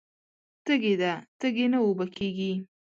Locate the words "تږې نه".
1.39-1.79